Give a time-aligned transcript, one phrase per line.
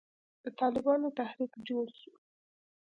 [0.43, 2.11] د طالبانو تحريک جوړ سو.